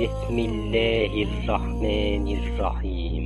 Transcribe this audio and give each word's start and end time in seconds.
بسم 0.00 0.38
الله 0.38 1.12
الرحمن 1.28 2.26
الرحيم. 2.38 3.24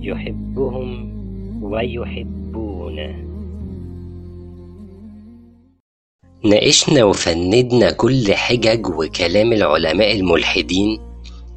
يحبهم 0.00 0.90
ويحبونه. 1.62 3.14
ناقشنا 6.44 7.04
وفندنا 7.04 7.90
كل 7.90 8.34
حجج 8.34 8.86
وكلام 8.86 9.52
العلماء 9.52 10.12
الملحدين 10.12 10.98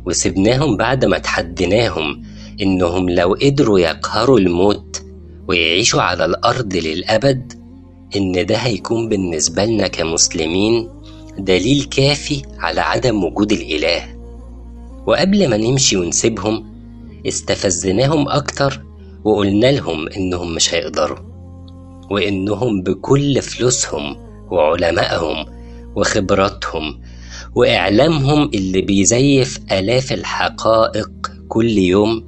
وسبناهم 0.05 0.77
بعد 0.77 1.05
ما 1.05 1.17
تحديناهم 1.17 2.23
إنهم 2.61 3.09
لو 3.09 3.33
قدروا 3.33 3.79
يقهروا 3.79 4.39
الموت 4.39 5.03
ويعيشوا 5.47 6.01
على 6.01 6.25
الأرض 6.25 6.73
للأبد 6.75 7.53
إن 8.15 8.45
ده 8.45 8.55
هيكون 8.55 9.09
بالنسبة 9.09 9.65
لنا 9.65 9.87
كمسلمين 9.87 10.96
دليل 11.39 11.83
كافي 11.83 12.41
على 12.59 12.81
عدم 12.81 13.23
وجود 13.23 13.51
الإله. 13.51 14.03
وقبل 15.07 15.49
ما 15.49 15.57
نمشي 15.57 15.97
ونسيبهم 15.97 16.65
استفزناهم 17.27 18.29
أكتر 18.29 18.81
وقلنا 19.23 19.71
لهم 19.71 20.07
إنهم 20.07 20.55
مش 20.55 20.73
هيقدروا 20.73 21.17
وإنهم 22.11 22.81
بكل 22.81 23.41
فلوسهم 23.41 24.15
وعلمائهم 24.51 25.45
وخبراتهم 25.95 27.01
وإعلامهم 27.55 28.49
اللي 28.53 28.81
بيزيف 28.81 29.59
آلاف 29.71 30.11
الحقائق 30.13 31.09
كل 31.47 31.69
يوم 31.77 32.23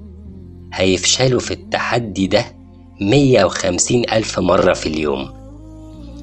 هيفشلوا 0.74 1.40
في 1.40 1.52
التحدي 1.52 2.28
ده 2.28 2.46
مية 3.02 3.46
وخمسين 3.46 4.10
ألف 4.14 4.40
مرة 4.40 4.74
في 4.74 4.90
اليوم. 4.90 5.30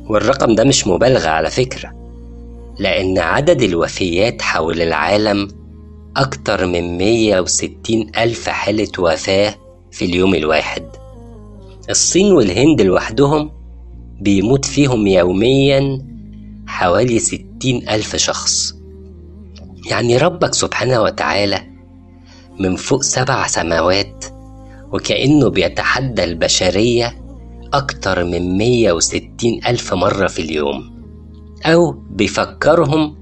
والرقم 0.08 0.54
ده 0.54 0.64
مش 0.64 0.86
مبالغة 0.86 1.28
على 1.28 1.50
فكرة. 1.50 2.05
لأن 2.78 3.18
عدد 3.18 3.62
الوفيات 3.62 4.42
حول 4.42 4.82
العالم 4.82 5.48
أكتر 6.16 6.66
من 6.66 6.98
مية 6.98 7.40
وستين 7.40 8.10
ألف 8.18 8.48
حالة 8.48 8.88
وفاة 8.98 9.54
في 9.92 10.04
اليوم 10.04 10.34
الواحد. 10.34 10.86
الصين 11.90 12.32
والهند 12.32 12.82
لوحدهم 12.82 13.50
بيموت 14.20 14.64
فيهم 14.64 15.06
يوميا 15.06 16.06
حوالي 16.66 17.18
ستين 17.18 17.88
ألف 17.88 18.16
شخص. 18.16 18.74
يعني 19.90 20.16
ربك 20.16 20.54
سبحانه 20.54 21.02
وتعالى 21.02 21.62
من 22.60 22.76
فوق 22.76 23.02
سبع 23.02 23.46
سماوات 23.46 24.24
وكأنه 24.92 25.48
بيتحدى 25.48 26.24
البشرية 26.24 27.16
أكتر 27.74 28.24
من 28.24 28.58
مية 28.58 28.92
وستين 28.92 29.60
ألف 29.66 29.94
مرة 29.94 30.26
في 30.26 30.42
اليوم. 30.42 30.95
أو 31.64 31.90
بيفكرهم 32.10 33.16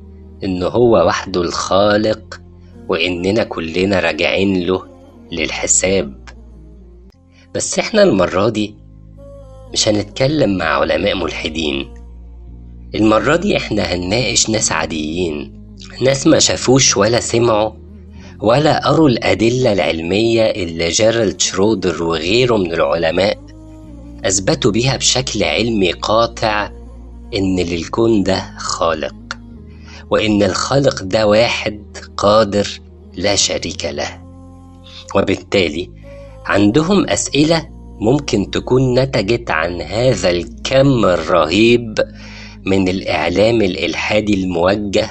إنه 0.45 0.67
هو 0.67 1.07
وحده 1.07 1.43
الخالق 1.43 2.41
وإننا 2.89 3.45
كلنا 3.45 4.01
راجعين 4.01 4.67
له 4.67 4.83
للحساب. 5.33 6.25
بس 7.55 7.79
إحنا 7.79 8.03
المرة 8.03 8.49
دي 8.49 8.75
مش 9.73 9.89
هنتكلم 9.89 10.57
مع 10.57 10.65
علماء 10.65 11.15
ملحدين. 11.15 11.95
المرة 12.95 13.37
دي 13.37 13.57
إحنا 13.57 13.83
هنناقش 13.83 14.51
ناس 14.51 14.73
عاديين 14.73 15.65
ناس 16.03 16.27
ما 16.27 16.39
شافوش 16.39 16.97
ولا 16.97 17.21
سمعوا 17.21 17.71
ولا 18.41 18.89
قروا 18.89 19.09
الأدلة 19.09 19.73
العلمية 19.73 20.43
اللي 20.43 20.89
جيرالد 20.89 21.41
شرودر 21.41 22.03
وغيره 22.03 22.57
من 22.57 22.73
العلماء 22.73 23.39
أثبتوا 24.25 24.71
بيها 24.71 24.97
بشكل 24.97 25.45
علمي 25.45 25.93
قاطع 25.93 26.71
إن 27.35 27.61
للكون 27.61 28.23
ده 28.23 28.55
خالق 28.59 29.15
وإن 30.11 30.43
الخالق 30.43 31.03
ده 31.03 31.27
واحد 31.27 31.83
قادر 32.17 32.69
لا 33.17 33.37
شريك 33.37 33.85
له. 33.85 34.23
وبالتالي 35.15 35.91
عندهم 36.47 37.09
أسئلة 37.09 37.67
ممكن 38.01 38.51
تكون 38.51 38.99
نتجت 38.99 39.51
عن 39.51 39.81
هذا 39.83 40.31
الكم 40.31 41.05
الرهيب 41.05 41.99
من 42.67 42.89
الإعلام 42.89 43.63
الإلحادي 43.63 44.35
الموجه 44.35 45.11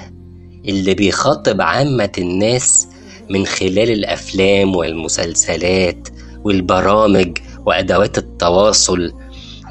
اللي 0.65 0.93
بيخاطب 0.93 1.61
عامة 1.61 2.11
الناس 2.17 2.87
من 3.29 3.45
خلال 3.45 3.91
الأفلام 3.91 4.75
والمسلسلات 4.75 6.07
والبرامج 6.43 7.37
وأدوات 7.65 8.17
التواصل 8.17 9.11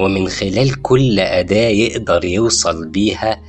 ومن 0.01 0.29
خلال 0.29 0.83
كل 0.83 1.21
أداة 1.21 1.69
يقدر 1.69 2.25
يوصل 2.25 2.89
بيها 2.89 3.43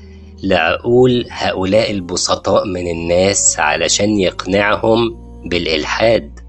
لعقول 0.44 1.26
هؤلاء 1.30 1.92
البسطاء 1.92 2.68
من 2.68 2.88
الناس 2.88 3.60
علشان 3.60 4.20
يقنعهم 4.20 5.16
بالإلحاد. 5.46 6.40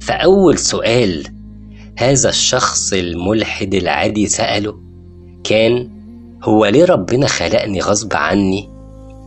فأول 0.00 0.58
سؤال 0.58 1.26
هذا 1.98 2.28
الشخص 2.28 2.92
الملحد 2.92 3.74
العادي 3.74 4.26
سأله 4.26 4.80
كان 5.44 5.90
هو 6.44 6.66
ليه 6.66 6.84
ربنا 6.84 7.26
خلقني 7.26 7.80
غصب 7.80 8.14
عني 8.14 8.68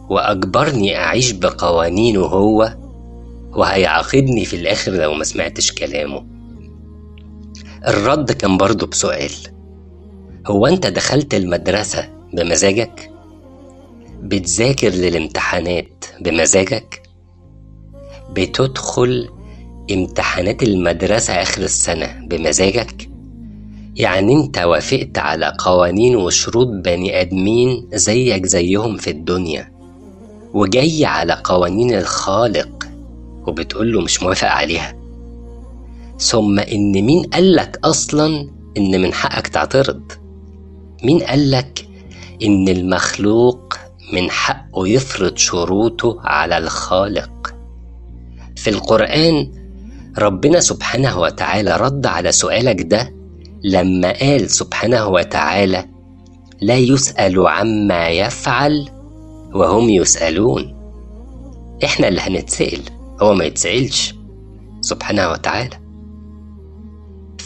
وأجبرني 0.10 0.98
أعيش 0.98 1.32
بقوانينه 1.32 2.22
هو؟ 2.22 2.74
وهيعاقبني 3.52 4.46
في 4.46 4.56
الآخر 4.56 4.92
لو 4.92 5.14
ما 5.14 5.24
سمعتش 5.24 5.72
كلامه. 5.72 6.39
الرد 7.88 8.32
كان 8.32 8.58
برضه 8.58 8.88
بسؤال 8.88 9.32
هو 10.48 10.68
أنت 10.68 10.88
دخلت 10.88 11.34
المدرسة 11.34 12.10
بمزاجك؟ 12.34 13.12
بتذاكر 14.22 14.90
للامتحانات 14.90 16.06
بمزاجك؟ 16.22 17.02
بتدخل 18.32 19.30
امتحانات 19.92 20.64
المدرسة 20.64 21.34
آخر 21.34 21.62
السنة 21.62 22.26
بمزاجك؟ 22.28 23.10
يعني 23.96 24.34
أنت 24.34 24.58
وافقت 24.58 25.18
على 25.18 25.56
قوانين 25.60 26.16
وشروط 26.16 26.68
بني 26.68 27.22
آدمين 27.22 27.88
زيك 27.94 28.46
زيهم 28.46 28.98
في 28.98 29.10
الدنيا 29.10 29.72
وجاي 30.54 31.06
على 31.06 31.42
قوانين 31.44 31.96
الخالق 31.96 32.88
وبتقول 33.48 33.94
له 33.94 34.02
مش 34.02 34.24
موافق 34.24 34.48
عليها 34.48 34.99
ثم 36.20 36.60
إن 36.60 36.92
مين 36.92 37.24
قالك 37.24 37.80
أصلا 37.84 38.50
إن 38.78 39.02
من 39.02 39.14
حقك 39.14 39.48
تعترض؟ 39.48 40.02
مين 41.04 41.20
قالك 41.20 41.88
إن 42.44 42.68
المخلوق 42.70 43.74
من 44.14 44.32
حقه 44.32 44.88
يفرض 44.88 45.38
شروطه 45.38 46.18
على 46.24 46.58
الخالق؟ 46.58 47.56
في 48.56 48.70
القرآن 48.70 49.52
ربنا 50.18 50.60
سبحانه 50.60 51.20
وتعالى 51.20 51.78
رد 51.78 52.06
على 52.06 52.32
سؤالك 52.32 52.82
ده 52.82 53.14
لما 53.64 54.12
قال 54.20 54.50
سبحانه 54.50 55.08
وتعالى 55.08 55.86
لا 56.62 56.76
يسأل 56.78 57.48
عما 57.48 58.08
يفعل 58.10 58.90
وهم 59.54 59.90
يسألون. 59.90 60.76
إحنا 61.84 62.08
اللي 62.08 62.22
هنتسأل 62.22 62.82
هو 63.22 63.34
ما 63.34 63.46
يتسألش. 63.46 64.16
سبحانه 64.82 65.32
وتعالى. 65.32 65.89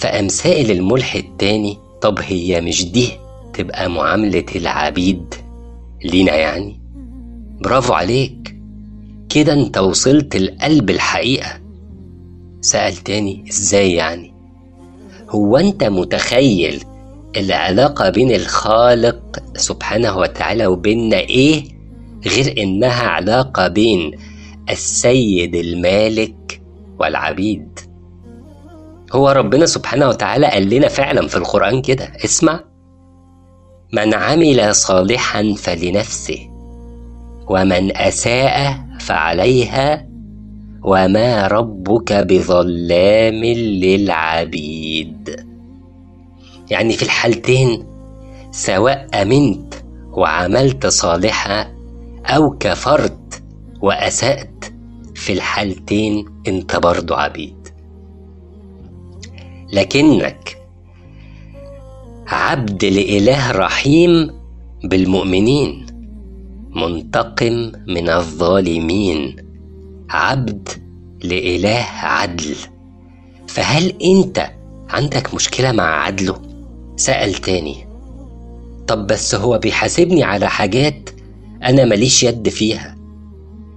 فقام 0.04 0.28
سائل 0.28 0.72
الملحد 0.72 1.24
تاني 1.40 1.78
طب 2.02 2.20
هي 2.20 2.62
مش 2.62 2.92
دي 2.92 3.10
تبقى 3.54 3.90
معاملة 3.90 4.46
العبيد؟ 4.56 5.36
لينا 6.04 6.36
يعني. 6.36 6.80
برافو 7.62 7.94
عليك. 7.94 8.56
كده 9.30 9.54
انت 9.54 9.78
وصلت 9.78 10.36
لقلب 10.36 10.90
الحقيقة. 10.90 11.60
سأل 12.62 12.96
تاني 12.96 13.46
إزاي 13.50 13.94
يعني؟ 13.94 14.34
هو 15.30 15.58
انت 15.58 15.84
متخيل 15.84 16.84
العلاقة 17.38 18.10
بين 18.10 18.32
الخالق 18.32 19.40
سبحانه 19.58 20.18
وتعالى 20.18 20.66
وبيننا 20.68 21.20
إيه؟ 21.20 21.64
غير 22.28 22.64
إنها 22.64 23.04
علاقة 23.04 23.68
بين 23.68 24.12
السيد 24.70 25.56
المالك 25.56 26.62
والعبيد. 27.00 27.80
هو 29.14 29.30
ربنا 29.30 29.66
سبحانه 29.66 30.08
وتعالى 30.08 30.48
قال 30.48 30.70
لنا 30.70 30.88
فعلا 30.88 31.28
في 31.28 31.36
القرآن 31.38 31.82
كده 31.82 32.12
اسمع. 32.26 32.60
من 33.94 34.14
عمل 34.14 34.76
صالحا 34.76 35.54
فلنفسه 35.58 36.50
ومن 37.50 37.98
أساء 37.98 38.80
فعليها 39.00 40.08
وما 40.84 41.48
ربك 41.48 42.14
بظلام 42.14 43.44
للعبيد. 43.84 45.46
يعني 46.72 46.94
في 46.94 47.04
الحالتين 47.04 47.86
سواء 48.52 49.08
أمنت 49.22 49.74
وعملت 50.12 50.88
صالحا 50.88 51.74
أو 52.26 52.58
كفرت 52.60 53.44
وأسأت 53.82 54.66
في 55.16 55.34
الحالتين 55.34 56.26
أنت 56.48 56.76
برضو 56.76 57.14
عبيد. 57.14 57.63
لكنك 59.74 60.58
عبد 62.28 62.86
لإله 62.86 63.52
رحيم 63.52 64.32
بالمؤمنين 64.84 65.86
منتقم 66.76 67.72
من 67.88 68.10
الظالمين 68.10 69.36
عبد 70.10 70.70
لإله 71.24 71.86
عدل. 72.02 72.56
فهل 73.48 73.94
أنت 74.04 74.52
عندك 74.90 75.34
مشكلة 75.34 75.72
مع 75.72 76.04
عدله؟ 76.04 76.42
سأل 76.96 77.34
تاني. 77.34 77.88
طب 78.88 79.08
بس 79.08 79.36
هو 79.36 79.58
بيحاسبني 79.58 80.24
على 80.24 80.50
حاجات 80.50 81.10
أنا 81.64 81.86
ماليش 81.86 82.24
يد 82.24 82.50
فيها. 82.50 82.98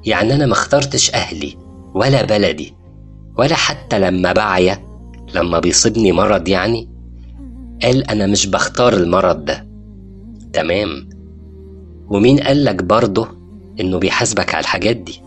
يعني 0.05 0.35
أنا 0.35 0.47
مخترتش 0.47 1.15
أهلي 1.15 1.57
ولا 1.95 2.25
بلدي 2.25 2.75
ولا 3.39 3.55
حتى 3.55 3.99
لما 3.99 4.33
بعيا. 4.33 4.86
لما 5.35 5.59
بيصيبني 5.59 6.13
مرض 6.13 6.49
يعني؟ 6.49 6.89
قال 7.83 8.11
أنا 8.11 8.27
مش 8.27 8.47
بختار 8.47 8.93
المرض 8.95 9.45
ده. 9.45 9.67
تمام. 10.53 11.09
ومين 12.09 12.39
قالك 12.41 12.83
برضه 12.85 13.29
إنه 13.81 13.99
بيحاسبك 13.99 14.55
على 14.55 14.63
الحاجات 14.63 14.97
دي؟ 14.97 15.21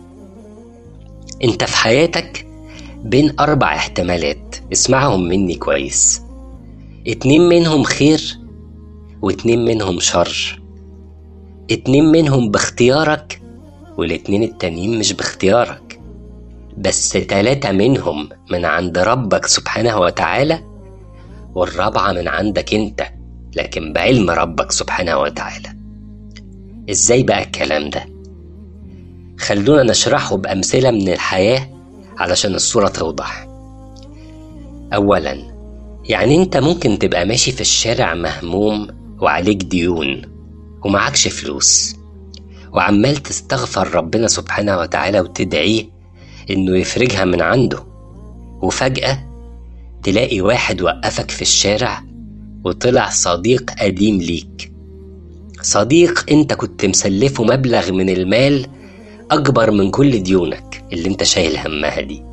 أنت 1.43 1.63
في 1.63 1.77
حياتك 1.77 2.47
بين 3.03 3.39
أربع 3.39 3.75
احتمالات 3.75 4.55
اسمعهم 4.73 5.23
مني 5.27 5.55
كويس. 5.55 6.21
اتنين 7.07 7.41
منهم 7.41 7.83
خير 7.83 8.39
واتنين 9.21 9.65
منهم 9.65 9.99
شر. 9.99 10.61
اتنين 11.71 12.11
منهم 12.11 12.51
باختيارك 12.51 13.41
والاتنين 13.97 14.43
التانيين 14.43 14.99
مش 14.99 15.13
باختيارك. 15.13 15.88
بس 16.79 17.09
تلاتة 17.09 17.71
منهم 17.71 18.29
من 18.51 18.65
عند 18.65 18.97
ربك 18.97 19.45
سبحانه 19.45 19.99
وتعالى 19.99 20.63
والرابعة 21.55 22.11
من 22.11 22.27
عندك 22.27 22.73
انت 22.73 23.03
لكن 23.55 23.93
بعلم 23.93 24.29
ربك 24.29 24.71
سبحانه 24.71 25.17
وتعالى. 25.17 25.69
إزاي 26.89 27.23
بقى 27.23 27.43
الكلام 27.43 27.89
ده؟ 27.89 28.05
خلونا 29.39 29.83
نشرحه 29.83 30.37
بأمثلة 30.37 30.91
من 30.91 31.09
الحياة 31.09 31.69
علشان 32.17 32.55
الصورة 32.55 32.87
توضح. 32.87 33.47
أولا 34.93 35.37
يعني 36.05 36.35
أنت 36.35 36.57
ممكن 36.57 36.99
تبقى 36.99 37.25
ماشي 37.25 37.51
في 37.51 37.61
الشارع 37.61 38.13
مهموم 38.13 38.87
وعليك 39.21 39.63
ديون 39.63 40.21
ومعكش 40.85 41.27
فلوس 41.27 41.95
وعمال 42.73 43.17
تستغفر 43.17 43.95
ربنا 43.95 44.27
سبحانه 44.27 44.77
وتعالى 44.77 45.19
وتدعيه 45.19 45.98
إنه 46.49 46.77
يفرجها 46.77 47.25
من 47.25 47.41
عنده. 47.41 47.79
وفجأة 48.61 49.29
تلاقي 50.03 50.41
واحد 50.41 50.81
وقفك 50.81 51.31
في 51.31 51.41
الشارع 51.41 52.03
وطلع 52.65 53.09
صديق 53.09 53.71
قديم 53.71 54.17
ليك. 54.17 54.71
صديق 55.61 56.25
أنت 56.31 56.53
كنت 56.53 56.85
مسلفه 56.85 57.43
مبلغ 57.43 57.91
من 57.91 58.09
المال 58.09 58.67
أكبر 59.31 59.71
من 59.71 59.91
كل 59.91 60.23
ديونك 60.23 60.83
اللي 60.93 61.09
أنت 61.09 61.23
شايل 61.23 61.57
همها 61.57 62.01
دي. 62.01 62.23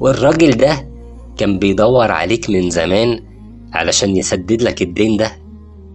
والراجل 0.00 0.56
ده 0.56 0.88
كان 1.36 1.58
بيدور 1.58 2.10
عليك 2.12 2.50
من 2.50 2.70
زمان 2.70 3.20
علشان 3.72 4.16
يسدد 4.16 4.62
لك 4.62 4.82
الدين 4.82 5.16
ده 5.16 5.32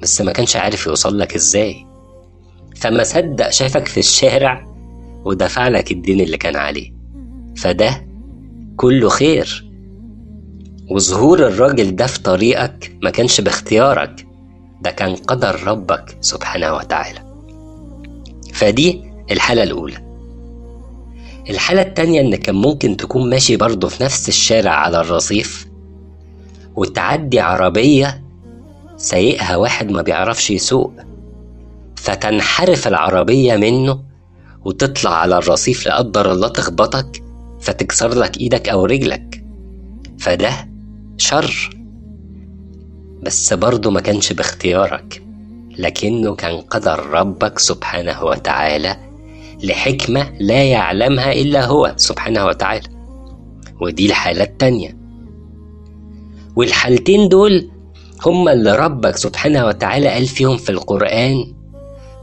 بس 0.02 0.22
ما 0.22 0.32
كانش 0.32 0.56
عارف 0.56 0.88
يوصل 0.88 1.20
لك 1.20 1.36
إزاي. 1.36 1.86
فما 2.76 3.04
صدق 3.04 3.50
شافك 3.50 3.88
في 3.88 4.00
الشارع 4.00 4.68
ودفع 5.26 5.68
لك 5.68 5.92
الدين 5.92 6.22
اللي 6.22 6.38
كان 6.38 6.56
عليه. 6.56 7.01
فده 7.58 8.08
كله 8.78 9.10
خير. 9.10 9.72
وظهور 10.90 11.48
الراجل 11.48 11.96
ده 11.96 12.08
في 12.08 12.20
طريقك 12.22 12.98
ما 13.04 13.10
كانش 13.10 13.42
باختيارك 13.42 14.28
ده 14.82 14.92
كان 14.92 15.16
قدر 15.16 15.64
ربك 15.68 16.18
سبحانه 16.22 16.74
وتعالى. 16.74 17.20
فدي 18.54 19.04
الحالة 19.32 19.64
الأولى. 19.64 19.98
الحالة 21.50 21.82
التانية 21.82 22.22
إن 22.22 22.36
كان 22.36 22.56
ممكن 22.56 22.98
تكون 22.98 23.30
ماشي 23.30 23.58
برضه 23.58 23.88
في 23.88 24.04
نفس 24.04 24.30
الشارع 24.30 24.72
على 24.72 25.02
الرصيف 25.02 25.68
وتعدي 26.76 27.40
عربية 27.40 28.24
سايقها 28.98 29.56
واحد 29.56 29.92
ما 29.92 30.02
بيعرفش 30.02 30.52
يسوق 30.52 30.94
فتنحرف 31.96 32.88
العربية 32.88 33.56
منه 33.56 34.00
وتطلع 34.66 35.12
على 35.14 35.38
الرصيف 35.38 35.86
لا 35.86 35.98
قدر 35.98 36.32
الله 36.32 36.48
تخبطك 36.48 37.24
فتكسر 37.62 38.20
لك 38.20 38.38
إيدك 38.38 38.70
أو 38.70 38.86
رجلك. 38.86 39.44
فده 40.20 40.52
شر. 41.18 41.70
بس 43.24 43.54
برضه 43.54 43.92
ما 43.92 44.02
كانش 44.02 44.34
باختيارك 44.34 45.24
لكنه 45.78 46.36
كان 46.36 46.62
قدر 46.62 47.06
ربك 47.10 47.60
سبحانه 47.60 48.24
وتعالى 48.24 48.98
لحكمة 49.64 50.32
لا 50.40 50.64
يعلمها 50.64 51.32
إلا 51.32 51.66
هو 51.66 51.94
سبحانه 51.98 52.46
وتعالى. 52.46 52.88
ودي 53.82 54.06
الحالة 54.06 54.44
التانية 54.44 54.98
والحالتين 56.56 57.30
دول 57.30 57.70
هما 58.26 58.54
اللي 58.54 58.76
ربك 58.76 59.18
سبحانه 59.18 59.66
وتعالى 59.66 60.08
قال 60.08 60.26
فيهم 60.26 60.58
في 60.58 60.70
القرآن 60.70 61.54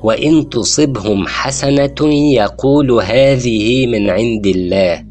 وإن 0.03 0.49
تصبهم 0.49 1.27
حسنة 1.29 2.15
يقول 2.33 2.91
هذه 2.93 3.87
من 3.87 4.11
عند 4.11 4.47
الله 4.47 5.08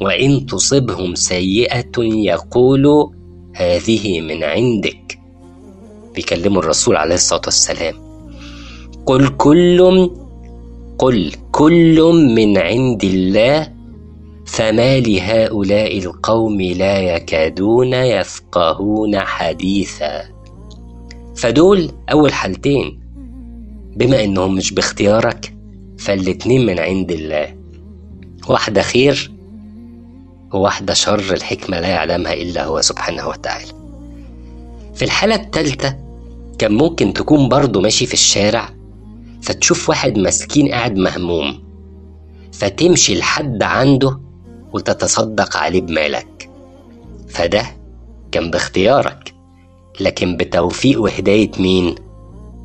وإن 0.00 0.46
تصبهم 0.46 1.14
سيئة 1.14 1.98
يقول 1.98 3.10
هذه 3.54 4.20
من 4.20 4.44
عندك. 4.44 5.18
بيكلموا 6.14 6.62
الرسول 6.62 6.96
عليه 6.96 7.14
الصلاة 7.14 7.42
والسلام. 7.44 7.94
قل 9.06 9.28
كل 9.28 10.10
قل 10.98 11.32
كل 11.52 12.00
من 12.36 12.58
عند 12.58 13.04
الله 13.04 13.72
فما 14.46 15.00
لهؤلاء 15.00 15.98
القوم 15.98 16.60
لا 16.60 16.98
يكادون 16.98 17.94
يفقهون 17.94 19.18
حديثا. 19.18 20.22
فدول 21.36 21.90
أول 22.12 22.32
حالتين. 22.32 23.00
بما 23.96 24.24
إنهم 24.24 24.54
مش 24.54 24.72
باختيارك 24.72 25.54
فالاتنين 25.98 26.66
من 26.66 26.78
عند 26.78 27.12
الله. 27.12 27.54
واحدة 28.48 28.82
خير 28.82 29.32
وواحدة 30.52 30.94
شر 30.94 31.32
الحكمة 31.34 31.80
لا 31.80 31.88
يعلمها 31.88 32.32
إلا 32.32 32.64
هو 32.64 32.80
سبحانه 32.80 33.28
وتعالى. 33.28 33.72
في 34.94 35.04
الحالة 35.04 35.34
التالتة 35.34 35.96
كان 36.58 36.72
ممكن 36.72 37.12
تكون 37.12 37.48
برضه 37.48 37.80
ماشي 37.80 38.06
في 38.06 38.14
الشارع 38.14 38.68
فتشوف 39.42 39.88
واحد 39.88 40.18
مسكين 40.18 40.68
قاعد 40.68 40.96
مهموم 40.96 41.62
فتمشي 42.52 43.18
لحد 43.18 43.62
عنده 43.62 44.20
وتتصدق 44.72 45.56
عليه 45.56 45.80
بمالك. 45.80 46.50
فده 47.28 47.66
كان 48.32 48.50
باختيارك 48.50 49.34
لكن 50.00 50.36
بتوفيق 50.36 51.02
وهداية 51.02 51.50
مين؟ 51.58 51.94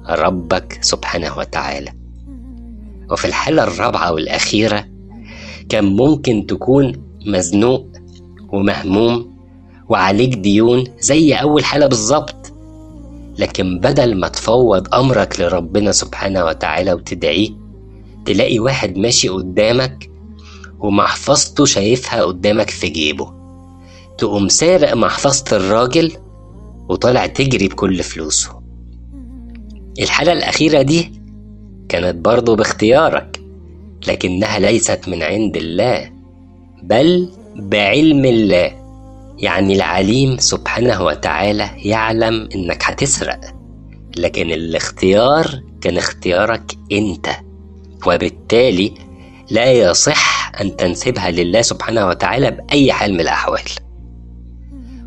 ربك 0.10 0.80
سبحانه 0.82 1.38
وتعالى. 1.38 1.94
وفي 3.12 3.26
الحالة 3.26 3.64
الرابعة 3.64 4.14
والأخيرة 4.14 4.86
كان 5.70 5.86
ممكن 5.86 6.46
تكون 6.48 7.07
مزنوق 7.28 7.88
ومهموم 8.50 9.38
وعليك 9.90 10.34
ديون 10.36 10.84
زي 11.00 11.34
أول 11.34 11.66
حالة 11.66 11.88
بالظبط. 11.88 12.54
لكن 13.40 13.80
بدل 13.80 14.16
ما 14.20 14.28
تفوض 14.28 14.96
أمرك 14.96 15.40
لربنا 15.40 15.92
سبحانه 15.92 16.46
وتعالى 16.46 16.94
وتدعيه 16.94 17.50
تلاقي 18.26 18.60
واحد 18.60 18.98
ماشي 18.98 19.30
قدامك 19.30 20.10
ومحفظته 20.80 21.66
شايفها 21.66 22.24
قدامك 22.24 22.70
في 22.70 22.90
جيبه. 22.90 23.34
تقوم 24.18 24.48
سارق 24.48 24.94
محفظة 24.94 25.58
الراجل 25.58 26.12
وطالع 26.90 27.26
تجري 27.26 27.68
بكل 27.68 28.04
فلوسه. 28.04 28.62
الحالة 30.00 30.34
الأخيرة 30.34 30.82
دي 30.82 31.12
كانت 31.90 32.26
برضه 32.26 32.56
باختيارك 32.56 33.42
لكنها 34.08 34.60
ليست 34.60 35.02
من 35.08 35.24
عند 35.24 35.58
الله. 35.58 36.17
بل 36.90 37.30
بعلم 37.56 38.26
الله. 38.26 38.72
يعني 39.38 39.76
العليم 39.76 40.38
سبحانه 40.38 41.04
وتعالى 41.04 41.70
يعلم 41.78 42.50
إنك 42.56 42.84
هتسرق. 42.84 43.40
لكن 44.18 44.52
الاختيار 44.52 45.62
كان 45.82 45.98
اختيارك 45.98 46.72
أنت. 46.92 47.28
وبالتالي 48.08 48.94
لا 49.52 49.72
يصح 49.72 50.52
أن 50.62 50.76
تنسبها 50.76 51.32
لله 51.32 51.62
سبحانه 51.62 52.08
وتعالى 52.08 52.52
بأي 52.52 52.92
حال 52.92 53.14
من 53.14 53.20
الأحوال. 53.20 53.62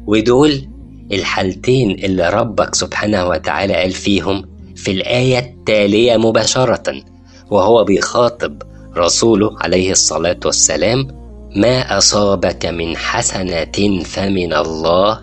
ودول 0.06 0.68
الحالتين 1.12 1.90
اللي 1.90 2.30
ربك 2.30 2.74
سبحانه 2.74 3.28
وتعالى 3.28 3.74
قال 3.74 3.90
فيهم 3.90 4.44
في 4.76 4.90
الآية 4.90 5.38
التالية 5.38 6.16
مباشرة 6.16 7.02
وهو 7.50 7.84
بيخاطب 7.84 8.62
رسوله 8.96 9.56
عليه 9.60 9.90
الصلاة 9.90 10.40
والسلام 10.44 11.19
ما 11.56 11.98
أصابك 11.98 12.66
من 12.66 12.96
حسنة 12.96 14.02
فمن 14.04 14.52
الله 14.52 15.20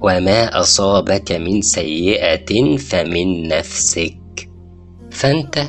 وما 0.00 0.60
أصابك 0.60 1.32
من 1.32 1.62
سيئة 1.62 2.76
فمن 2.76 3.48
نفسك. 3.48 4.48
فأنت 5.10 5.68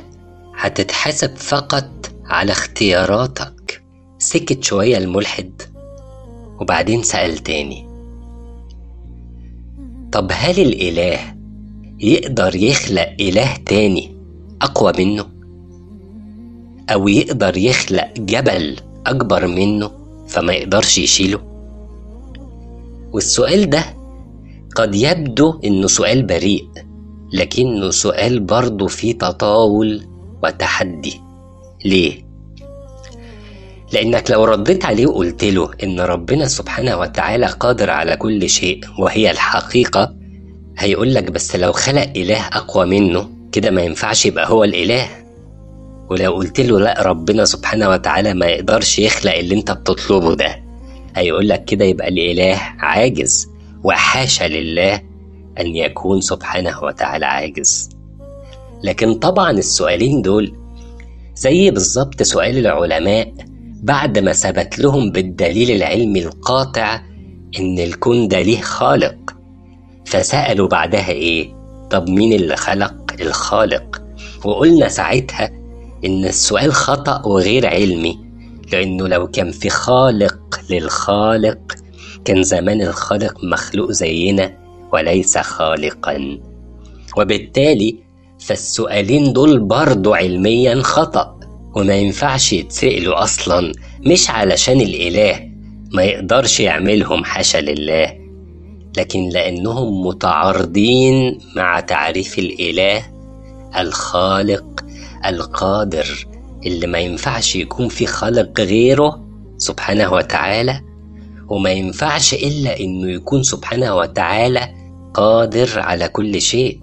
هتتحاسب 0.58 1.36
فقط 1.36 2.12
على 2.26 2.52
اختياراتك. 2.52 3.84
سكت 4.18 4.64
شوية 4.64 4.98
الملحد 4.98 5.62
وبعدين 6.60 7.04
سأل 7.04 7.38
تاني. 7.38 7.88
طب 10.12 10.32
هل 10.32 10.60
الإله 10.60 11.20
يقدر 12.00 12.56
يخلق 12.56 13.16
إله 13.20 13.56
تاني 13.66 14.18
أقوى 14.62 14.94
منه؟ 14.98 15.26
أو 16.90 17.08
يقدر 17.08 17.58
يخلق 17.58 18.14
جبل 18.18 18.76
أكبر 19.10 19.48
منه 19.48 19.92
فما 20.28 20.54
يقدرش 20.54 20.98
يشيله؟ 20.98 21.40
والسؤال 23.14 23.70
ده 23.70 23.86
قد 24.76 24.96
يبدو 24.96 25.60
إنه 25.66 25.88
سؤال 25.88 26.24
بريء 26.24 26.68
لكنه 27.34 27.90
سؤال 27.90 28.40
برضه 28.40 28.88
فيه 28.88 29.18
تطاول 29.18 30.08
وتحدي 30.44 31.22
ليه؟ 31.86 32.28
لأنك 33.94 34.32
لو 34.32 34.44
رديت 34.46 34.86
عليه 34.86 35.08
وقلت 35.08 35.44
له 35.44 35.70
إن 35.84 36.00
ربنا 36.00 36.46
سبحانه 36.48 36.98
وتعالى 36.98 37.46
قادر 37.46 37.90
على 37.90 38.16
كل 38.16 38.50
شيء 38.50 38.82
وهي 39.00 39.32
الحقيقة 39.32 40.14
هيقول 40.78 41.14
لك 41.14 41.32
بس 41.32 41.56
لو 41.56 41.72
خلق 41.72 42.12
إله 42.16 42.42
أقوى 42.48 42.86
منه 42.86 43.30
كده 43.52 43.72
ما 43.72 43.82
ينفعش 43.82 44.26
يبقى 44.26 44.50
هو 44.50 44.64
الإله 44.64 45.08
ولو 46.10 46.34
قلت 46.34 46.60
له 46.60 46.80
لا 46.80 47.02
ربنا 47.02 47.46
سبحانه 47.46 47.90
وتعالى 47.90 48.34
ما 48.34 48.46
يقدرش 48.46 49.00
يخلق 49.00 49.34
اللي 49.34 49.56
انت 49.56 49.72
بتطلبه 49.72 50.36
ده 50.36 50.64
هيقول 51.16 51.50
لك 51.50 51.66
كده 51.66 51.86
يبقى 51.86 52.08
الإله 52.08 52.60
عاجز 52.80 53.48
وحاشا 53.84 54.44
لله 54.44 54.96
أن 55.60 55.76
يكون 55.76 56.22
سبحانه 56.22 56.84
وتعالى 56.84 57.26
عاجز 57.26 57.90
لكن 58.84 59.14
طبعا 59.14 59.52
السؤالين 59.52 60.22
دول 60.22 60.56
زي 61.36 61.72
بالظبط 61.72 62.24
سؤال 62.24 62.58
العلماء 62.58 63.34
بعد 63.84 64.20
ما 64.20 64.34
ثبت 64.34 64.80
لهم 64.80 65.12
بالدليل 65.12 65.72
العلمي 65.72 66.24
القاطع 66.24 67.02
إن 67.60 67.80
الكون 67.80 68.28
ده 68.28 68.42
ليه 68.42 68.62
خالق 68.62 69.16
فسألوا 70.06 70.68
بعدها 70.68 71.10
إيه؟ 71.10 71.54
طب 71.92 72.10
مين 72.10 72.34
اللي 72.34 72.56
خلق 72.56 72.96
الخالق؟ 73.22 74.02
وقلنا 74.46 74.88
ساعتها 74.90 75.50
إن 76.06 76.26
السؤال 76.26 76.74
خطأ 76.74 77.22
وغير 77.26 77.68
علمي 77.68 78.20
لأنه 78.72 79.08
لو 79.08 79.28
كان 79.28 79.52
في 79.52 79.70
خالق 79.70 80.40
للخالق 80.70 81.60
كان 82.26 82.44
زمان 82.44 82.82
الخالق 82.82 83.44
مخلوق 83.44 83.92
زينا 83.92 84.58
وليس 84.94 85.38
خالقا. 85.38 86.40
وبالتالي 87.18 87.96
فالسؤالين 88.40 89.34
دول 89.34 89.60
برضو 89.60 90.14
علميا 90.14 90.82
خطأ 90.82 91.40
وما 91.76 91.96
ينفعش 91.96 92.54
يتسألوا 92.54 93.24
أصلا 93.24 93.72
مش 94.06 94.30
علشان 94.30 94.82
الإله 94.82 95.50
ما 95.94 96.04
يقدرش 96.04 96.60
يعملهم 96.60 97.24
حاشا 97.24 97.58
لله 97.58 98.14
لكن 98.98 99.30
لأنهم 99.30 100.08
متعارضين 100.08 101.40
مع 101.56 101.80
تعريف 101.80 102.40
الإله 102.40 103.06
الخالق 103.80 104.77
القادر 105.26 106.28
اللي 106.66 106.88
ما 106.88 106.98
ينفعش 107.00 107.56
يكون 107.56 107.88
في 107.88 108.06
خالق 108.06 108.62
غيره 108.62 109.28
سبحانه 109.58 110.14
وتعالى 110.14 110.82
وما 111.50 111.70
ينفعش 111.70 112.34
إلا 112.34 112.80
إنه 112.80 113.12
يكون 113.12 113.44
سبحانه 113.44 113.96
وتعالى 113.96 114.70
قادر 115.14 115.80
على 115.80 116.08
كل 116.08 116.42
شيء. 116.42 116.80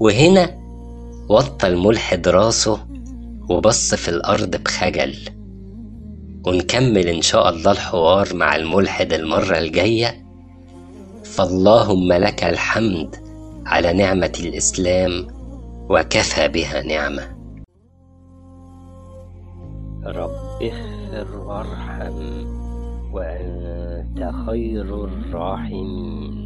وهنا 0.00 0.58
وطى 1.28 1.66
الملحد 1.66 2.28
راسه 2.28 2.86
وبص 3.48 3.94
في 3.94 4.08
الأرض 4.08 4.56
بخجل. 4.56 5.16
ونكمل 6.46 7.08
إن 7.08 7.22
شاء 7.22 7.48
الله 7.50 7.72
الحوار 7.72 8.34
مع 8.34 8.56
الملحد 8.56 9.12
المرة 9.12 9.58
الجاية. 9.58 10.26
فاللهم 11.24 12.12
لك 12.12 12.44
الحمد 12.44 13.16
على 13.66 13.92
نعمة 13.92 14.32
الإسلام. 14.40 15.41
وكفى 15.90 16.48
بها 16.48 16.82
نعمة. 16.82 17.22
رب 20.06 20.62
اغفر 20.62 21.36
وارحم 21.36 22.46
وأنت 23.12 24.30
خير 24.46 25.04
الراحمين. 25.04 26.41